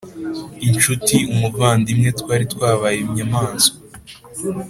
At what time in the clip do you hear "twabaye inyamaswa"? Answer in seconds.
2.53-3.75